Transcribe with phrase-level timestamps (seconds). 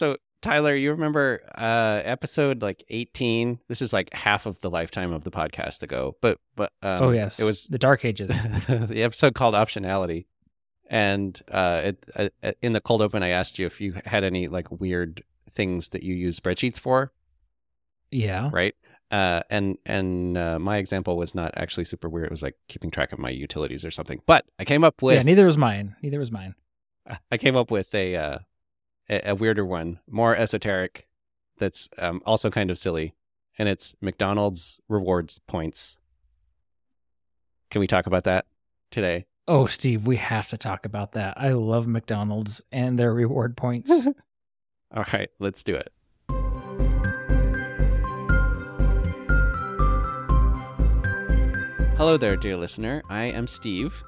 [0.00, 3.60] So Tyler, you remember uh episode like 18?
[3.68, 6.16] This is like half of the lifetime of the podcast ago.
[6.22, 8.28] But but um, oh yes, it was the Dark Ages.
[8.66, 10.24] the episode called optionality.
[10.88, 14.48] And uh it, uh, in the cold open I asked you if you had any
[14.48, 15.22] like weird
[15.54, 17.12] things that you use spreadsheets for,
[18.10, 18.48] yeah.
[18.54, 18.74] right?
[19.10, 22.28] Uh and and uh, my example was not actually super weird.
[22.28, 24.22] It was like keeping track of my utilities or something.
[24.24, 25.22] But I came up with yeah.
[25.24, 25.94] Neither was mine.
[26.02, 26.54] Neither was mine.
[27.30, 28.38] I came up with a uh,
[29.10, 31.06] a, a weirder one, more esoteric,
[31.58, 33.14] that's um, also kind of silly,
[33.58, 36.00] and it's McDonald's rewards points.
[37.70, 38.46] Can we talk about that
[38.90, 39.26] today?
[39.46, 41.34] Oh, Steve, we have to talk about that.
[41.36, 44.06] I love McDonald's and their reward points.
[44.96, 45.92] All right, let's do it.
[51.96, 53.02] Hello there, dear listener.
[53.10, 54.02] I am Steve.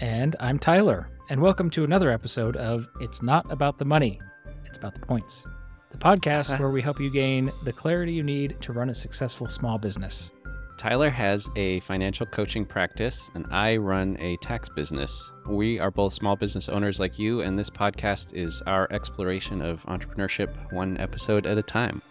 [0.00, 4.20] and I'm Tyler, and welcome to another episode of It's Not About the Money,
[4.64, 5.48] It's About the Points,
[5.90, 9.48] the podcast where we help you gain the clarity you need to run a successful
[9.48, 10.32] small business.
[10.78, 15.32] Tyler has a financial coaching practice, and I run a tax business.
[15.48, 19.82] We are both small business owners like you, and this podcast is our exploration of
[19.86, 22.02] entrepreneurship one episode at a time.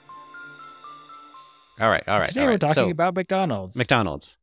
[1.80, 2.28] All right, all right.
[2.28, 3.78] Today all we're talking so, about McDonald's.
[3.78, 4.38] McDonald's.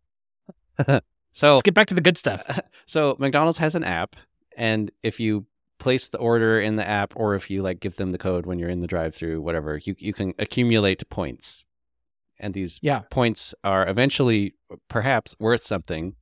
[1.33, 2.61] so, Let's get back to the good stuff.
[2.87, 4.17] so McDonald's has an app,
[4.57, 5.47] and if you
[5.79, 8.59] place the order in the app, or if you like give them the code when
[8.59, 11.65] you're in the drive-through, whatever, you you can accumulate points,
[12.39, 13.01] and these Yeah.
[13.11, 14.55] points are eventually
[14.89, 16.15] perhaps worth something.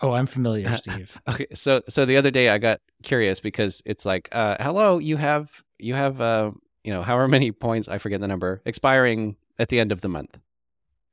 [0.00, 1.20] Oh, I'm familiar, Steve.
[1.28, 5.16] Okay, so so the other day I got curious because it's like, uh, hello, you
[5.16, 6.50] have you have uh,
[6.82, 10.08] you know, however many points I forget the number expiring at the end of the
[10.08, 10.36] month,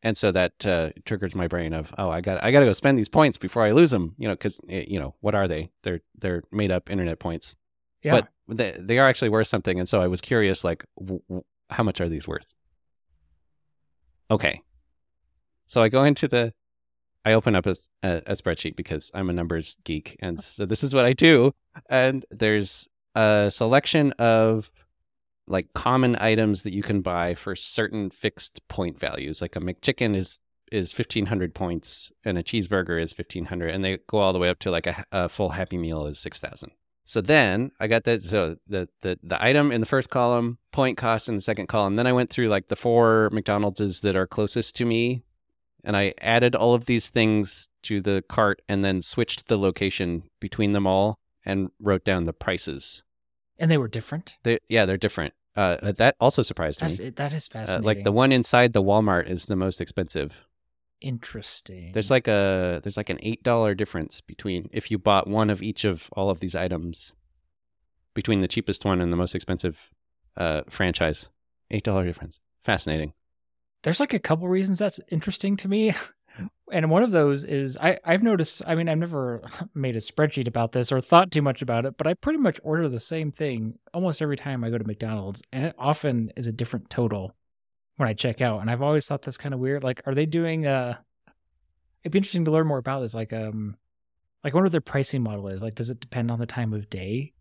[0.04, 2.74] and so that uh, triggers my brain of, oh, I got I got to go
[2.74, 5.72] spend these points before I lose them, you know, because you know what are they?
[5.84, 7.56] They're they're made up internet points,
[8.04, 8.22] Yeah.
[8.48, 11.44] but they they are actually worth something, and so I was curious, like, w- w-
[11.70, 12.46] how much are these worth?
[14.30, 14.62] Okay,
[15.68, 16.54] so I go into the
[17.26, 20.84] I open up a, a, a spreadsheet because I'm a numbers geek, and so this
[20.84, 21.54] is what I do.
[21.90, 24.72] And there's a selection of
[25.48, 29.42] like common items that you can buy for certain fixed point values.
[29.42, 30.40] Like a McChicken is
[30.72, 34.40] is fifteen hundred points, and a cheeseburger is fifteen hundred, and they go all the
[34.40, 36.72] way up to like a, a full Happy Meal is six thousand.
[37.06, 38.24] So then I got that.
[38.24, 41.96] So the, the the item in the first column, point cost in the second column.
[41.96, 45.24] Then I went through like the four McDonald's that are closest to me
[45.84, 50.24] and I added all of these things to the cart and then switched the location
[50.40, 53.04] between them all and wrote down the prices.
[53.62, 54.38] And they were different.
[54.44, 55.34] They, yeah, they're different.
[55.56, 57.10] Uh, that also surprised That's me.
[57.12, 57.84] That is Uh, fascinating.
[57.86, 60.46] like the one inside the Walmart is the most expensive.
[61.02, 61.92] Interesting.
[61.94, 65.62] There's like a there's like an eight dollar difference between if you bought one of
[65.64, 67.14] each of all of these items
[68.14, 69.90] between the cheapest one and the most expensive
[70.38, 71.30] uh, franchise.
[71.72, 72.40] Eight dollar difference.
[72.64, 73.14] Fascinating.
[73.84, 75.94] there's like a couple reasons that's interesting to me.
[76.72, 79.42] And one of those is I, I've noticed, I mean, I've never
[79.76, 82.60] made a spreadsheet about this or thought too much about it, but I pretty much
[82.64, 85.42] order the same thing almost every time I go to McDonald's.
[85.52, 87.36] And it often is a different total
[87.98, 88.62] when I check out.
[88.62, 89.84] And I've always thought that's kind of weird.
[89.84, 90.98] Like, are they doing, uh,
[92.04, 93.14] it'd be interesting to learn more about this.
[93.14, 93.76] Like, um,
[94.44, 95.62] like I wonder what their pricing model is.
[95.62, 97.34] Like, does it depend on the time of day?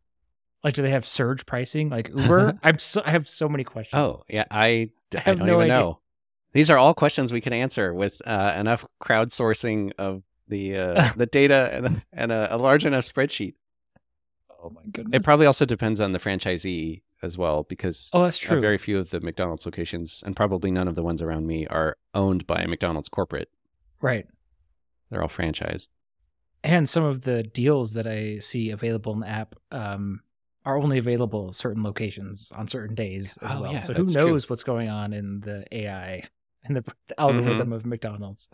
[0.63, 2.59] Like, do they have surge pricing like Uber?
[2.63, 3.99] I'm so, I have so many questions.
[3.99, 4.45] Oh, yeah.
[4.51, 5.79] I, I I have don't no even idea.
[5.79, 6.01] know.
[6.53, 11.27] These are all questions we can answer with uh, enough crowdsourcing of the uh, the
[11.27, 13.55] data and, and a, a large enough spreadsheet.
[14.63, 15.17] Oh my goodness.
[15.21, 18.61] It probably also depends on the franchisee as well, because Oh, that's uh, true.
[18.61, 21.97] very few of the McDonald's locations, and probably none of the ones around me, are
[22.15, 23.49] owned by McDonald's corporate.
[24.01, 24.27] right.
[25.11, 25.89] They're all franchised.
[26.63, 30.21] and some of the deals that I see available in the app um,
[30.65, 33.73] are only available at certain locations on certain days as Oh, well.
[33.73, 34.27] yeah, so who that's true.
[34.29, 36.23] knows what's going on in the AI
[36.65, 38.49] and the, the algorithm of McDonald's?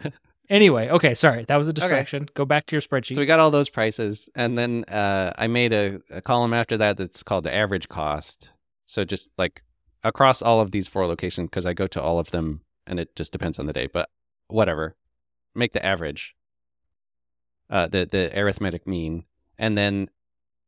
[0.49, 2.29] anyway, okay, sorry, that was a distraction.
[2.35, 3.15] Go back to your spreadsheet.
[3.15, 6.77] So we got all those prices, and then uh, I made a, a column after
[6.79, 8.53] that that's called the average cost.
[8.87, 9.63] So just like
[10.05, 13.15] across all of these four locations, because I go to all of them, and it
[13.17, 13.89] just depends on the day.
[13.93, 14.09] But
[14.49, 14.97] whatever,
[15.55, 16.35] make the average,
[17.69, 19.25] uh, the the arithmetic mean,
[19.59, 20.09] and then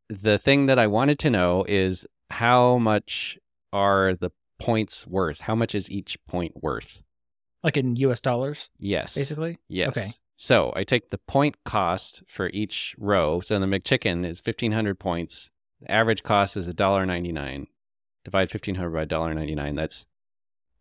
[0.08, 3.38] the thing that I wanted to know is how much
[3.72, 5.40] are the points worth?
[5.40, 7.02] How much is each point worth?
[7.62, 9.58] Like in US dollars, Yes, basically.
[9.68, 9.88] Yes.
[9.96, 10.06] Okay.
[10.36, 13.40] So I take the point cost for each row.
[13.40, 15.50] So the McChicken is fifteen hundred points.
[15.80, 17.66] The average cost is $1.99.
[18.24, 19.76] Divide fifteen hundred by $1.99.
[19.76, 20.06] That's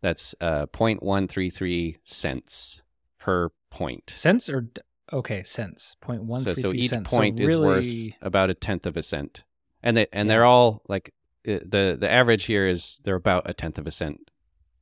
[0.01, 2.81] that's uh 0.133 cents
[3.19, 4.11] per point.
[4.13, 4.67] Cents or
[5.11, 5.95] okay, cents.
[6.01, 7.09] Point one so, so each cents.
[7.11, 9.43] point so is really, worth about a tenth of a cent.
[9.83, 10.35] And they and Yeah.
[10.35, 11.13] they're all like
[11.43, 14.29] the the average here is they're about a tenth of a cent.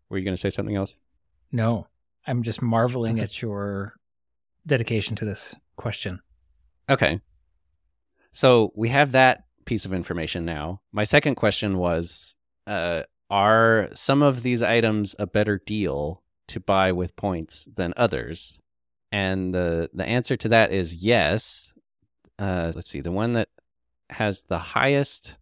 [0.10, 1.00] Were you going to say something else?
[1.56, 1.88] No,
[2.28, 3.94] I'm just marveling at your
[4.68, 6.19] dedication to this question.
[6.90, 7.22] Okay.
[8.34, 10.81] So we have that piece of information now.
[10.92, 12.36] My second question was
[12.68, 18.60] uh, Are some of these items a better deal to buy with points than others?
[19.13, 21.72] And the, the answer to that is yes.
[22.38, 23.00] Uh, let's see.
[23.00, 23.48] The one that
[24.10, 25.38] has the highest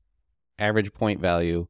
[0.59, 1.65] average point value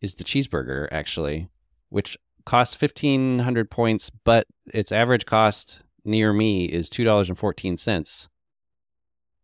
[0.00, 1.48] is the cheeseburger, actually,
[1.88, 8.28] which costs 1,500 points, but its average cost near me is $2.14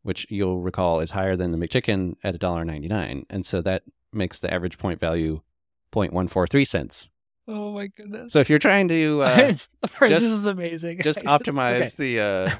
[0.08, 3.26] which you'll recall is higher than the McChicken at $1.99.
[3.28, 5.42] And so that makes the average point value
[5.92, 7.10] 0.143 cents.
[7.46, 8.32] Oh my goodness.
[8.32, 11.00] So if you're trying to uh, Sorry, this is amazing.
[11.02, 11.90] just optimize okay.
[11.98, 12.50] the uh,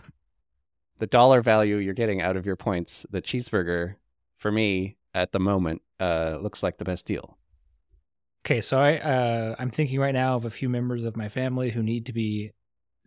[0.98, 3.94] the dollar value you're getting out of your points, the cheeseburger
[4.36, 7.37] for me at the moment uh, looks like the best deal.
[8.44, 11.70] Okay, so I uh, I'm thinking right now of a few members of my family
[11.70, 12.52] who need to be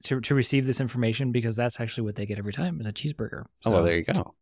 [0.04, 2.94] to to receive this information because that's actually what they get every time is a
[2.94, 3.46] cheeseburger.
[3.62, 4.36] So, oh, well, there you go.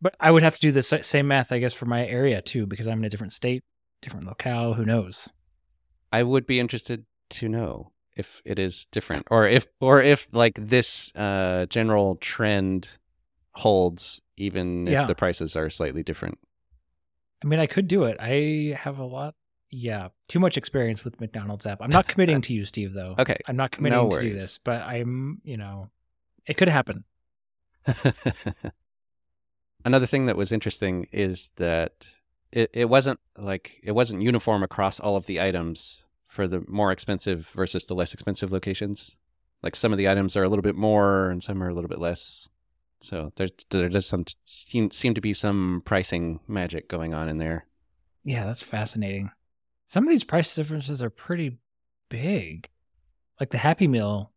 [0.00, 2.66] But I would have to do the same math, I guess, for my area too,
[2.66, 3.62] because I'm in a different state,
[4.00, 4.74] different locale.
[4.74, 5.28] Who knows?
[6.10, 10.54] I would be interested to know if it is different, or if, or if like
[10.58, 12.88] this uh, general trend
[13.52, 15.06] holds, even if yeah.
[15.06, 16.38] the prices are slightly different.
[17.42, 18.16] I mean, I could do it.
[18.20, 19.34] I have a lot
[19.74, 21.80] yeah, too much experience with McDonald's app.
[21.80, 23.14] I'm not committing to you, Steve, though.
[23.18, 23.38] Okay.
[23.46, 25.88] I'm not committing no to do this, but I'm, you know,
[26.46, 27.04] it could happen.
[29.84, 32.06] Another thing that was interesting is that
[32.52, 36.92] it, it wasn't like it wasn't uniform across all of the items for the more
[36.92, 39.16] expensive versus the less expensive locations.
[39.62, 41.88] Like some of the items are a little bit more and some are a little
[41.88, 42.50] bit less.
[43.02, 47.38] So there's there does some seem seem to be some pricing magic going on in
[47.38, 47.66] there.
[48.24, 49.30] Yeah, that's fascinating.
[49.86, 51.58] Some of these price differences are pretty
[52.08, 52.68] big.
[53.40, 54.32] Like the Happy Meal.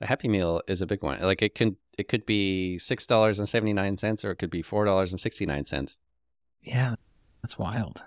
[0.00, 1.20] The Happy Meal is a big one.
[1.22, 4.50] Like it can it could be six dollars and seventy nine cents or it could
[4.50, 5.98] be four dollars and sixty nine cents.
[6.62, 6.96] Yeah.
[7.42, 8.04] That's wild.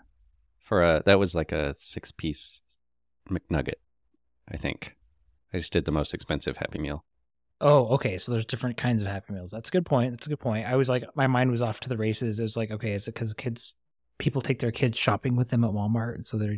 [0.59, 2.61] For a that was like a six piece
[3.29, 3.79] McNugget,
[4.51, 4.95] I think.
[5.53, 7.03] I just did the most expensive Happy Meal.
[7.59, 8.18] Oh, okay.
[8.18, 9.51] So there's different kinds of Happy Meals.
[9.51, 10.12] That's a good point.
[10.12, 10.68] That's a good point.
[10.68, 12.39] I was like, my mind was off to the races.
[12.39, 13.75] It was like, okay, is it because kids,
[14.19, 16.57] people take their kids shopping with them at Walmart, and so they're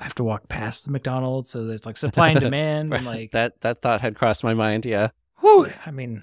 [0.00, 3.60] have to walk past the McDonald's, so there's like supply and demand, and like that
[3.62, 4.84] that thought had crossed my mind.
[4.84, 5.10] Yeah.
[5.40, 5.68] Whew.
[5.86, 6.22] I mean,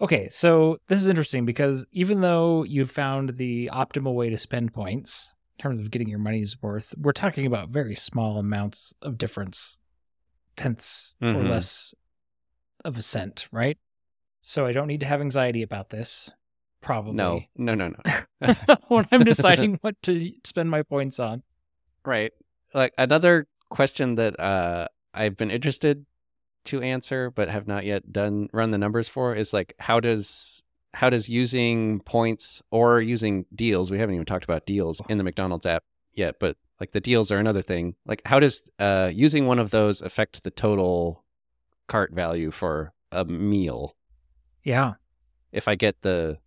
[0.00, 4.72] okay, so this is interesting because even though you've found the optimal way to spend
[4.72, 9.18] points in terms of getting your money's worth, we're talking about very small amounts of
[9.18, 9.80] difference,
[10.56, 11.38] tenths mm-hmm.
[11.38, 11.94] or less
[12.84, 13.78] of a cent, right?
[14.40, 16.32] So I don't need to have anxiety about this.
[16.80, 17.14] Probably.
[17.14, 17.88] No, no, no,
[18.40, 18.54] no.
[18.88, 21.42] when I'm deciding what to spend my points on.
[22.04, 22.32] Right
[22.74, 26.04] like another question that uh, I've been interested
[26.64, 30.62] to answer but have not yet done run the numbers for is like how does
[30.92, 35.24] how does using points or using deals we haven't even talked about deals in the
[35.24, 35.82] McDonald's app
[36.12, 39.70] yet but like the deals are another thing like how does uh, using one of
[39.70, 41.24] those affect the total
[41.88, 43.96] cart value for a meal
[44.62, 44.94] yeah
[45.52, 46.38] if I get the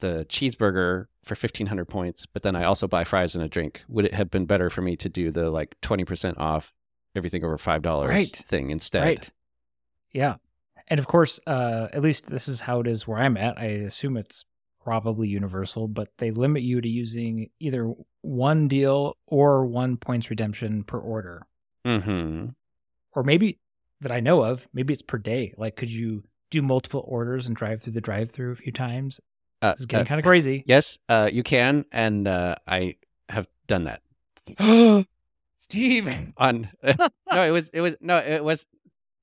[0.00, 3.82] the cheeseburger for 1500 points, but then I also buy fries and a drink.
[3.88, 6.72] Would it have been better for me to do the like 20% off
[7.16, 8.26] everything over $5 right.
[8.28, 9.02] thing instead?
[9.02, 9.32] Right.
[10.12, 10.36] Yeah.
[10.86, 13.58] And of course, uh, at least this is how it is where I'm at.
[13.58, 14.44] I assume it's
[14.82, 20.84] probably universal, but they limit you to using either one deal or one points redemption
[20.84, 21.46] per order.
[21.84, 22.50] Mm-hmm.
[23.14, 23.58] Or maybe
[24.00, 25.54] that I know of, maybe it's per day.
[25.56, 29.20] Like, could you do multiple orders and drive through the drive through a few times
[29.62, 30.62] uh, this is getting uh, kind of crazy.
[30.66, 32.96] Yes, uh, you can, and uh, I
[33.28, 34.02] have done that.
[35.56, 38.64] Steve, on no, it was it was no, it was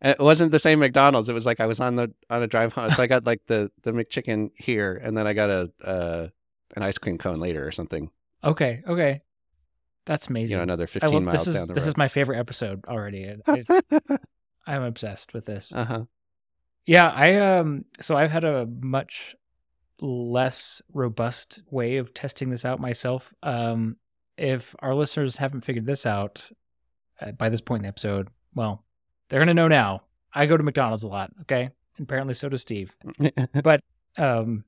[0.02, 1.30] it wasn't the same McDonald's.
[1.30, 3.42] It was like I was on the on a drive home, so I got like
[3.48, 6.28] the the McChicken here, and then I got a uh,
[6.76, 8.10] an ice cream cone later or something.
[8.44, 9.22] Okay, okay,
[10.06, 10.52] that's amazing.
[10.52, 11.88] You know, another fifteen miles this is, This road.
[11.88, 13.36] is my favorite episode already.
[14.66, 15.74] I'm obsessed with this.
[15.74, 16.04] Uh huh.
[16.86, 17.86] Yeah, I um.
[18.00, 19.36] So I've had a much
[20.02, 23.34] less robust way of testing this out myself.
[23.44, 23.98] Um,
[24.38, 26.50] if our listeners haven't figured this out
[27.22, 28.84] uh, by this point in the episode, well,
[29.30, 30.04] they're going to know now.
[30.34, 31.70] I go to McDonald's a lot, okay?
[31.98, 32.96] And apparently so does Steve.
[33.64, 33.82] but
[34.18, 34.66] um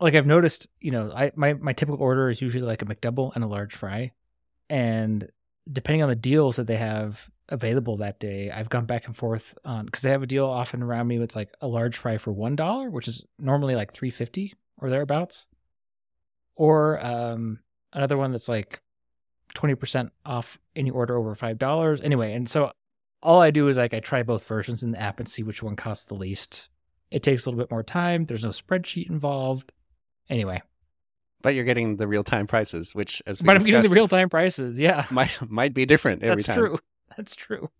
[0.00, 3.32] like I've noticed, you know, I my my typical order is usually like a McDouble
[3.34, 4.12] and a large fry.
[4.68, 5.30] And
[5.70, 9.56] depending on the deals that they have available that day, I've gone back and forth
[9.64, 11.18] on because they have a deal often around me.
[11.18, 14.90] It's like a large fry for one dollar, which is normally like three fifty or
[14.90, 15.48] thereabouts,
[16.56, 17.60] or um,
[17.92, 18.80] another one that's like
[19.54, 22.04] 20% off any order over $5.
[22.04, 22.72] Anyway, and so
[23.22, 25.62] all I do is like I try both versions in the app and see which
[25.62, 26.68] one costs the least.
[27.10, 28.26] It takes a little bit more time.
[28.26, 29.70] There's no spreadsheet involved.
[30.28, 30.60] Anyway,
[31.42, 34.28] But you're getting the real time prices, which as but I'm getting the real time
[34.28, 34.78] prices.
[34.78, 36.56] Yeah, might might be different every that's time.
[36.56, 36.78] true.
[37.16, 37.70] That's true.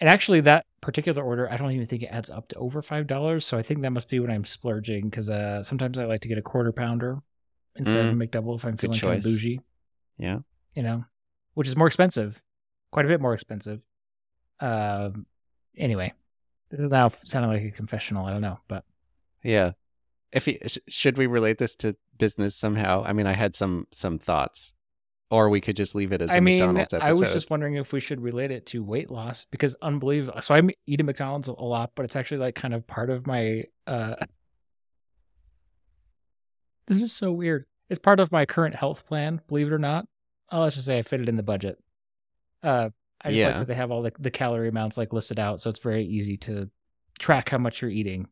[0.00, 3.06] And actually, that particular order, I don't even think it adds up to over five
[3.06, 3.46] dollars.
[3.46, 6.28] So I think that must be when I'm splurging because uh, sometimes I like to
[6.28, 7.18] get a quarter pounder
[7.76, 9.24] instead of a McDouble if I'm feeling kind of Mm.
[9.24, 9.60] bougie.
[10.18, 10.38] Yeah.
[10.74, 11.04] you know,
[11.54, 12.42] which is more expensive,
[12.90, 13.80] quite a bit more expensive.
[14.60, 15.26] Um,
[15.76, 16.12] anyway,
[16.70, 18.26] this is now sounding like a confessional.
[18.26, 18.84] I don't know, but
[19.42, 19.72] Yeah.
[20.32, 23.02] If you, sh- should we relate this to business somehow?
[23.06, 24.72] I mean, I had some some thoughts,
[25.30, 27.06] or we could just leave it as a I mean, McDonald's episode.
[27.06, 30.40] I was just wondering if we should relate it to weight loss because unbelievable.
[30.42, 33.26] So I eat at McDonald's a lot, but it's actually like kind of part of
[33.26, 33.64] my.
[33.86, 34.16] uh
[36.86, 37.66] This is so weird.
[37.88, 40.06] It's part of my current health plan, believe it or not.
[40.50, 41.78] Oh, let's just say I fit it in the budget.
[42.62, 42.90] Uh,
[43.22, 45.70] I just like that they have all the, the calorie amounts like listed out, so
[45.70, 46.70] it's very easy to
[47.18, 48.28] track how much you're eating,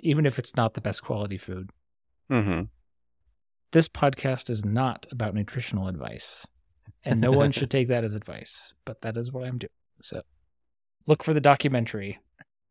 [0.00, 1.70] even if it's not the best quality food.
[2.28, 2.62] hmm
[3.72, 6.46] This podcast is not about nutritional advice,
[7.04, 9.70] and no one should take that as advice, but that is what I'm doing.
[10.02, 10.22] So
[11.06, 12.18] look for the documentary.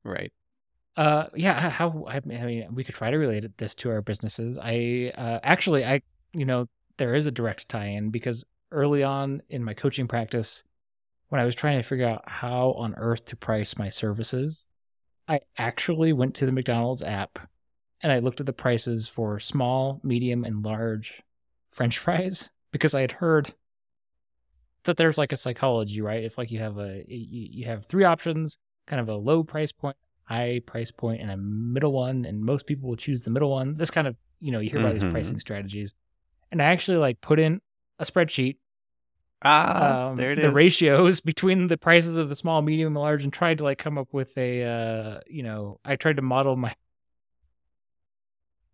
[0.03, 0.31] Right.
[0.97, 4.57] Uh, yeah, how I mean, we could try to relate this to our businesses.
[4.61, 6.01] I uh, actually, I
[6.33, 10.63] you know, there is a direct tie-in because early on in my coaching practice,
[11.29, 14.67] when I was trying to figure out how on earth to price my services,
[15.27, 17.39] I actually went to the McDonald's app
[18.05, 21.23] and I looked at the prices for small, medium, and large
[21.71, 23.51] French fries because I had heard
[24.83, 26.23] that there's like a psychology, right?
[26.23, 29.97] If like you have a you, have three options, kind of a low price point,
[30.25, 33.75] high price point, and a middle one, and most people will choose the middle one.
[33.75, 35.11] This kind of you know you hear about these Mhm.
[35.11, 35.95] pricing strategies,
[36.51, 37.59] and I actually like put in
[37.97, 38.57] a spreadsheet
[39.41, 40.53] Ah, um, there it the is.
[40.53, 43.97] ratios between the prices of the small, medium, and large, and tried to like come
[43.97, 46.75] up with a, uh, you know, I tried to model my.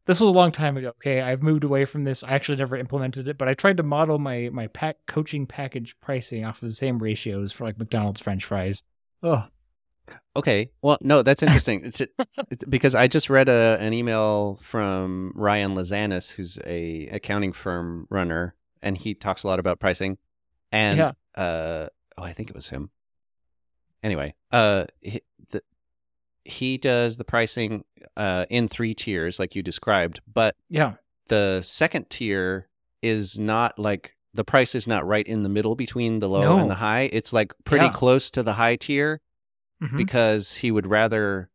[0.05, 0.89] This was a long time ago.
[0.89, 2.23] Okay, I've moved away from this.
[2.23, 5.95] I actually never implemented it, but I tried to model my my pack coaching package
[6.01, 8.83] pricing off of the same ratios for like McDonald's French fries.
[9.23, 9.43] Oh,
[10.35, 10.71] Okay.
[10.81, 11.85] Well, no, that's interesting.
[11.85, 12.01] it's,
[12.49, 18.07] it's because I just read a, an email from Ryan Lazanis, who's a accounting firm
[18.09, 20.17] runner, and he talks a lot about pricing.
[20.71, 21.11] And Yeah.
[21.35, 22.89] uh, oh, I think it was him.
[24.03, 25.21] Anyway, uh, he,
[26.45, 27.83] he does the pricing
[28.17, 30.93] uh in three tiers, like you described, but yeah,
[31.27, 32.67] the second tier
[33.01, 36.57] is not like the price is not right in the middle between the low No.
[36.57, 37.09] and the high.
[37.11, 37.91] It's like pretty Yeah.
[37.91, 39.19] close to the high tier
[39.83, 39.97] Mhm.
[39.97, 41.49] because he would rather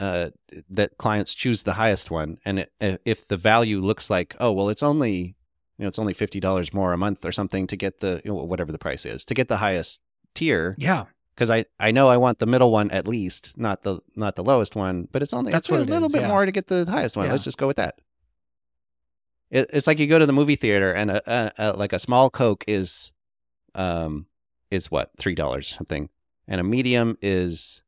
[0.00, 0.30] uh,
[0.68, 2.38] that clients choose the highest one.
[2.44, 5.36] And it, uh, if the value looks like, oh well, it's only
[5.78, 8.30] you know it's only fifty dollars more a month or something to get the you
[8.32, 10.00] know, whatever the price is to get the highest
[10.34, 11.04] tier yeah,
[11.34, 14.44] because I, I know I want the middle one at least, not the not the
[14.44, 16.28] lowest one, but it's only That's it's a little is, bit yeah.
[16.28, 17.26] more to get the highest one.
[17.26, 17.32] Yeah.
[17.32, 17.96] Let's just go with that.
[19.50, 21.98] It, it's like you go to the movie theater and a, a, a like a
[21.98, 23.12] small Coke is,
[23.74, 24.26] um,
[24.70, 26.08] is what three dollars something,
[26.48, 27.82] and a medium is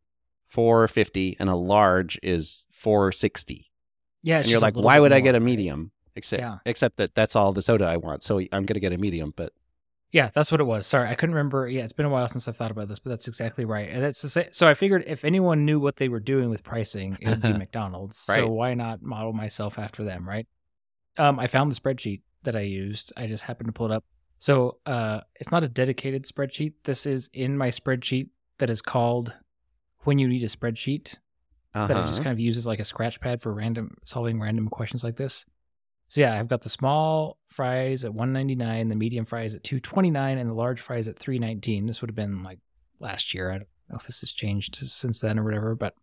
[0.47, 3.71] four fifty, and a large is four sixty.
[4.23, 4.39] yeah.
[4.39, 5.91] And you're like, why would I get a medium?
[6.17, 6.59] Except Yeah.
[6.67, 9.33] except that that's all the soda I want, so I'm gonna get a medium.
[9.35, 9.53] But
[10.15, 10.87] Yeah, that's what it was.
[10.87, 11.67] Sorry, I couldn't remember.
[11.67, 13.89] Yeah, it's been a while since I've thought about this, but that's exactly right.
[13.89, 16.63] And that's the sa- so I figured if anyone knew what they were doing with
[16.63, 18.19] pricing, it would be McDonald's.
[18.19, 20.47] So why not model myself after them, right?
[21.17, 23.13] Um, I found the spreadsheet that I used.
[23.17, 24.05] I just happened to pull it up.
[24.39, 26.75] So uh, it's not a dedicated spreadsheet.
[26.85, 28.29] This is in my spreadsheet
[28.59, 29.35] that is called
[30.05, 31.19] "When You Need a Spreadsheet."
[31.75, 32.23] that I just uh-huh.
[32.23, 35.45] kind of use as like a scratch pad for random solving random questions like this.
[36.15, 40.49] So yeah, I've got the small fries at 199, the medium fries at 229, and
[40.49, 41.87] the large fries at 319.
[41.87, 42.61] This would have been like
[43.01, 43.51] last year.
[43.51, 45.97] I don't know if this has changed since then or whatever, but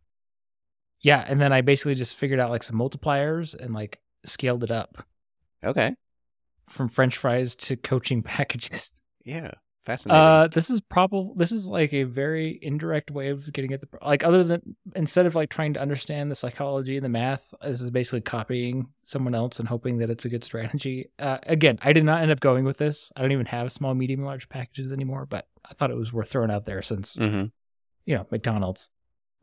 [1.00, 1.24] yeah.
[1.26, 5.02] And then I basically just figured out like some multipliers and like scaled it up
[5.64, 5.96] okay,
[6.68, 9.00] from French fries to coaching packages.
[9.24, 9.52] yeah,
[9.86, 10.22] fascinating.
[10.22, 13.88] Uh, this is probably this is like a very indirect way of getting at the
[14.02, 17.82] like other than instead of like trying to understand the psychology and the math, this
[17.82, 21.10] is basically copying someone else and hoping that it's a good strategy.
[21.20, 23.12] Uh, again, I did not end up going with this.
[23.16, 26.30] I don't even have small, medium, large packages anymore, but I thought it was worth
[26.30, 27.46] throwing out there since hmm
[28.06, 28.90] you know McDonald's.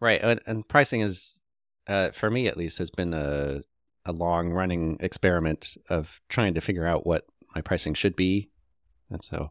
[0.00, 1.40] Right, and, and pricing is,
[1.88, 3.60] uh, for me at least, has been a
[4.04, 8.50] a long running experiment of trying to figure out what my pricing should be,
[9.10, 9.50] and so,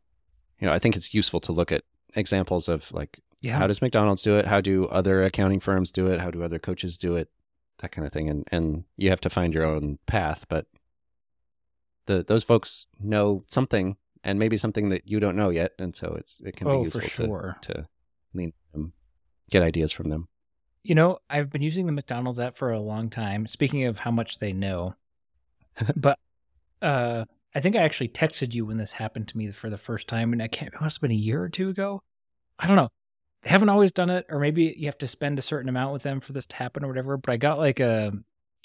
[0.59, 1.83] you know, I think it's useful to look at
[2.15, 6.07] examples of like Yeah, how does McDonald's do it, how do other accounting firms do
[6.07, 7.29] it, how do other coaches do it,
[7.79, 10.65] that kind of thing, and and you have to find your own path, but
[12.05, 16.15] the those folks know something and maybe something that you don't know yet, and so
[16.19, 17.57] it's it can Oh, be useful sure.
[17.61, 17.87] to to
[18.33, 18.93] lean them,
[19.49, 20.27] get ideas from them.
[20.83, 23.45] You know, I've been using the McDonald's app for a long time.
[23.45, 24.95] Speaking of how much they know,
[25.95, 26.17] but
[26.81, 27.25] uh,
[27.57, 30.31] I think I actually texted you when this happened to me for the first time,
[30.31, 30.71] and I can't.
[30.75, 32.03] It must have been a year or two ago.
[32.59, 32.89] I don't know.
[33.41, 36.03] They haven't always done it, or maybe you have to spend a certain amount with
[36.03, 37.17] them for this to happen, or whatever.
[37.17, 38.13] But I got like a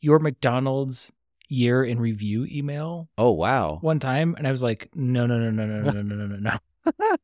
[0.03, 1.11] your McDonald's
[1.49, 3.79] year in review email Oh wow!
[3.81, 6.59] one time, and I was like, no, no, no, no, no, no, no, no, no,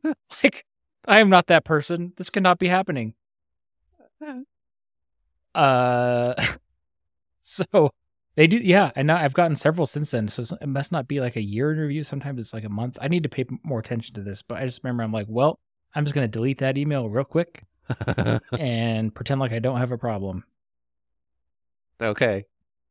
[0.07, 0.15] no.
[0.43, 0.65] like,
[1.07, 2.15] I am not that person.
[2.17, 3.13] This cannot be happening.
[5.55, 6.35] Uh,
[7.41, 7.91] so
[8.39, 8.93] they do, yeah.
[8.95, 10.29] And now I've gotten several since then.
[10.29, 12.05] So it must not be like a year in review.
[12.05, 12.97] Sometimes it's like a month.
[13.03, 14.43] I need to pay more attention to this.
[14.43, 15.59] But I just remember I'm like, well,
[15.93, 17.65] I'm just going to delete that email real quick
[18.57, 20.45] and pretend like I don't have a problem.
[22.01, 22.45] okay.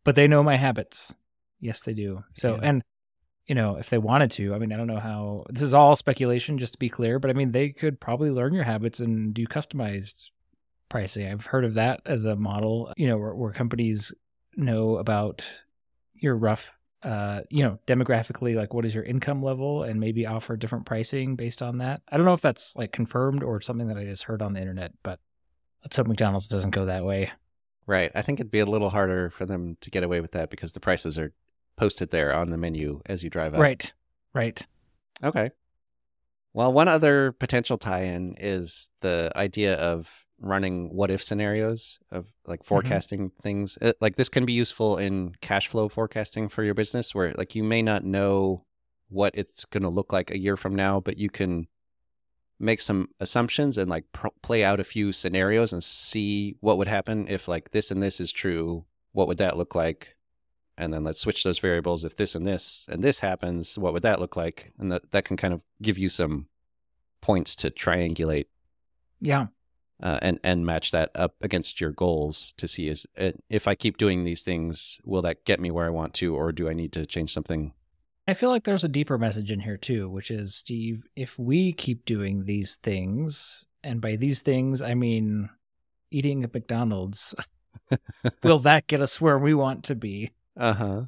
[0.04, 1.16] But they know my habits.
[1.62, 2.24] Yes, they do.
[2.36, 2.60] So, Yeah.
[2.70, 2.84] and
[3.46, 5.46] you know, if they wanted to, I mean, I don't know how.
[5.50, 7.20] This is all speculation, just to be clear.
[7.20, 10.25] But I mean, they could probably learn your habits and do customized
[10.89, 11.25] pricing.
[11.32, 12.92] I've heard of that as a model.
[12.98, 14.13] You know, where, where companies
[14.58, 15.64] know about
[16.14, 16.72] your rough,
[17.04, 21.36] uh, you know, demographically, like what is your income level, and maybe offer different pricing
[21.36, 22.02] based on that.
[22.10, 24.60] I don't know if that's like confirmed or something that I just heard on the
[24.60, 25.20] internet, but
[25.84, 27.32] let's hope McDonald's doesn't go that way.
[27.86, 28.12] Right.
[28.14, 30.74] I think it'd be a little harder for them to get away with that because
[30.74, 31.32] the prices are
[31.78, 33.62] posted there on the menu as you drive up.
[33.62, 33.94] Right.
[34.34, 34.68] Right.
[35.24, 35.52] Okay.
[36.58, 42.62] Well, one other potential tie-in is the idea of running what if scenarios of like
[42.62, 42.68] mm-hmm.
[42.68, 43.78] forecasting things.
[43.80, 47.54] It, like this can be useful in cash flow forecasting for your business where like
[47.54, 48.66] you may not know
[49.08, 51.68] what it's going to look like a year from now, but you can
[52.60, 56.88] make some assumptions and like pr- play out a few scenarios and see what would
[56.88, 58.84] happen if like this and this is true.
[59.12, 60.17] What would that look like?
[60.77, 62.03] And then let's switch those variables.
[62.03, 64.74] If this and this and this happens, what would that look like?
[64.77, 66.48] And that, that can kind of give you some
[67.22, 68.46] points to triangulate
[69.19, 69.48] Yeah.
[70.03, 73.74] uh, and and match that up against your goals to see is uh, if I
[73.74, 76.74] keep doing these things, will that get me where I want to, or do I
[76.74, 77.74] need to change something?
[78.27, 81.74] I feel like there's a deeper message in here too, which is Steve, if we
[81.74, 85.50] keep doing these things, and by these things I mean
[86.11, 87.33] eating at McDonald's,
[88.44, 90.31] will that get us where we want to be?
[90.57, 91.01] Uh huh.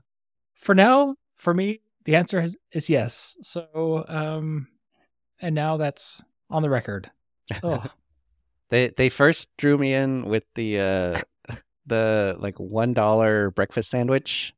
[0.54, 3.38] For now, for me, the answer is, is yes.
[3.42, 4.68] So, um,
[5.42, 7.12] and now that's on the record.
[7.64, 7.84] Oh,
[8.70, 11.22] They they first drew me in with the uh
[11.88, 14.54] the like one dollar breakfast sandwich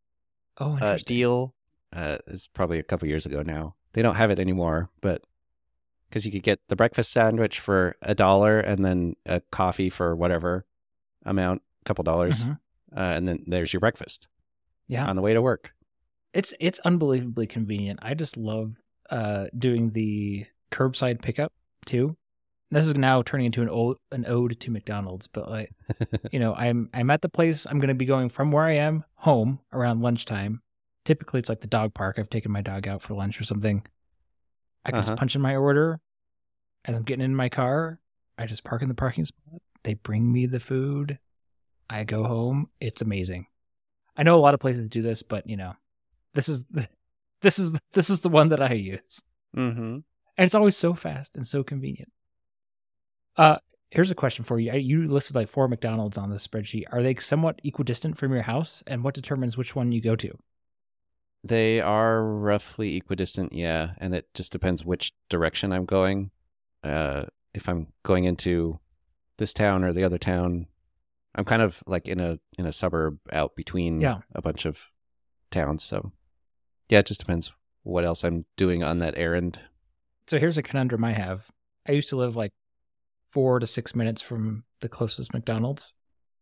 [0.60, 1.56] oh, uh, deal.
[1.94, 3.76] Uh, it's probably a couple years ago now.
[3.94, 5.22] They don't have it anymore, but
[6.10, 10.14] because you could get the breakfast sandwich for a dollar and then a coffee for
[10.14, 10.66] whatever
[11.26, 12.60] amount, a couple dollars, Mhm.
[12.96, 14.28] uh, and then there's your breakfast
[14.92, 15.72] Yeah, on the way to work.
[16.34, 18.00] it's it's unbelievably convenient.
[18.04, 18.76] I just love
[19.10, 21.52] uh doing the curbside pickup
[21.86, 22.16] too.
[22.72, 25.72] This is now turning into an ode, an ode to McDonald's, but like
[26.32, 28.76] you know, I'm I'm at the place I'm going to be going from where I
[28.76, 30.62] am home around lunchtime.
[31.04, 32.18] Typically, it's like the dog park.
[32.20, 33.84] I've taken my dog out for lunch or something.
[34.86, 35.08] I can Uh-huh.
[35.10, 36.00] just punch in my order
[36.86, 38.00] as I'm getting in my car.
[38.38, 39.62] I just park in the parking spot.
[39.84, 41.18] They bring me the food.
[41.90, 42.70] I go home.
[42.80, 43.48] It's amazing.
[44.16, 45.74] I know a lot of places do this, but you know,
[46.34, 46.88] this is the,
[47.42, 49.24] this is this is the one that I use,
[49.56, 49.82] mm-hmm.
[49.82, 50.06] and
[50.38, 52.12] it's always so fast and so convenient.
[53.38, 53.58] Uh,
[53.90, 54.74] here's a question for you.
[54.74, 56.86] You listed like four McDonald's on the spreadsheet.
[56.92, 60.38] Are they somewhat equidistant from your house, and what determines which one you go to?
[61.44, 66.32] They are roughly equidistant, yeah, and it just depends which direction I'm going.
[66.84, 68.80] Uh, if I'm going into
[69.38, 70.68] this town or the other town,
[71.36, 74.20] I'm kind of like in a in a suburb out between Yeah.
[74.36, 74.80] a bunch of
[75.50, 75.84] towns.
[75.84, 76.12] So,
[76.90, 77.52] yeah, it just depends
[77.84, 79.60] what else I'm doing on that errand.
[80.28, 81.50] So here's a conundrum I have.
[81.88, 82.52] I used to live like
[83.30, 85.94] four to six minutes from the closest McDonald's,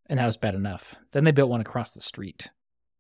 [0.08, 0.96] and that was bad enough.
[1.12, 2.50] Then they built one across the street.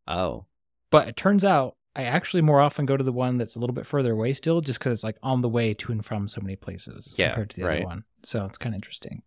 [0.07, 0.45] Oh,
[0.91, 3.73] But it turns out I actually more often go to the one that's a little
[3.73, 6.39] bit further away still, just because it's like on the way to and from so
[6.41, 7.77] many places Yeah, compared to the right.
[7.79, 8.03] other one.
[8.23, 9.23] So it's kind of interesting.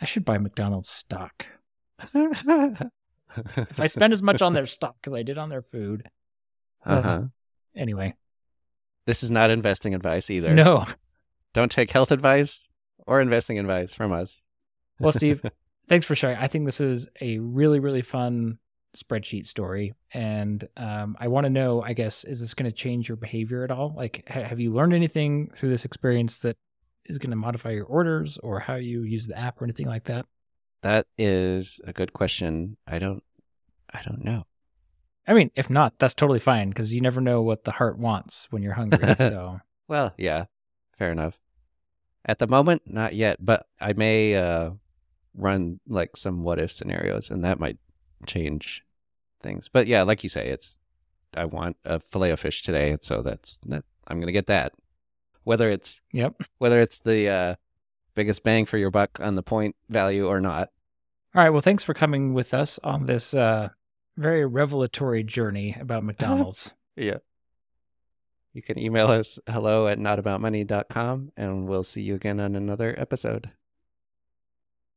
[0.00, 1.46] I should buy McDonald's stock.
[3.56, 6.08] If I spend as much on their stock as I did on their food.
[6.84, 7.22] uh huh.
[7.74, 8.14] Anyway,
[9.06, 10.54] This is not investing advice either.
[10.54, 10.84] no.
[11.52, 12.66] don't take health advice
[13.06, 14.40] or investing advice from us.
[14.98, 15.44] Well, Steve,
[15.88, 16.38] thanks for sharing.
[16.38, 18.58] I think this is a really, really fun
[18.96, 19.92] spreadsheet story.
[20.14, 23.62] And um, I want to know, I guess, is this going to change your behavior
[23.64, 23.92] at all?
[23.94, 26.56] Like, ha- have you learned anything through this experience that
[27.08, 30.04] is going to modify your orders or how you use the app or anything like
[30.04, 30.26] that?
[30.82, 32.76] That is a good question.
[32.86, 33.22] I don't
[33.92, 34.46] I don't know.
[35.26, 38.46] I mean, if not, that's totally fine because you never know what the heart wants
[38.50, 39.14] when you're hungry.
[39.18, 40.44] so, Well, yeah,
[40.96, 41.40] fair enough.
[42.24, 44.70] At the moment, not yet, but I may uh,
[45.34, 47.78] run like some what if scenarios, and that might
[48.26, 48.84] change
[49.42, 49.68] things.
[49.72, 50.76] But yeah, like you say, it's
[51.34, 53.84] I want a fillet of fish today, so that's that.
[54.06, 54.72] I'm gonna get that.
[55.46, 56.34] Whether it's yep.
[56.58, 57.54] whether it's the uh,
[58.16, 60.70] biggest bang for your buck on the point value or not.
[61.36, 61.50] All right.
[61.50, 63.68] Well, thanks for coming with us on this uh,
[64.16, 66.74] very revelatory journey about McDonald's.
[66.96, 67.18] yeah.
[68.54, 73.50] You can email us hello at notaboutmoney.com and we'll see you again on another episode.